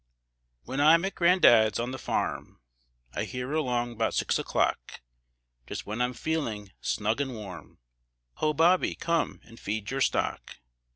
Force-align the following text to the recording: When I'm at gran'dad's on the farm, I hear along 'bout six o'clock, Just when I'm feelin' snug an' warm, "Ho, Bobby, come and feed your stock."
When 0.63 0.81
I'm 0.81 1.05
at 1.05 1.13
gran'dad's 1.13 1.77
on 1.79 1.91
the 1.91 1.99
farm, 1.99 2.59
I 3.13 3.23
hear 3.23 3.53
along 3.53 3.97
'bout 3.99 4.15
six 4.15 4.39
o'clock, 4.39 4.99
Just 5.67 5.85
when 5.85 6.01
I'm 6.01 6.13
feelin' 6.13 6.71
snug 6.81 7.21
an' 7.21 7.33
warm, 7.33 7.77
"Ho, 8.37 8.51
Bobby, 8.55 8.95
come 8.95 9.41
and 9.43 9.59
feed 9.59 9.91
your 9.91 10.01
stock." 10.01 10.55